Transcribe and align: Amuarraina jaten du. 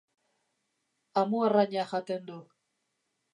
Amuarraina 1.23 1.85
jaten 1.93 2.27
du. 2.31 2.39